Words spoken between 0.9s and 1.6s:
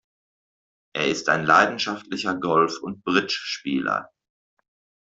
Er ist ein